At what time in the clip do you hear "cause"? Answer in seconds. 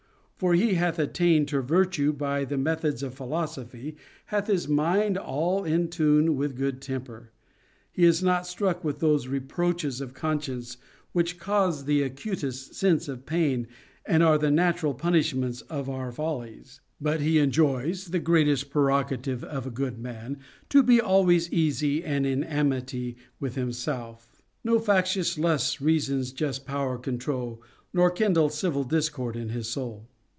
11.37-11.85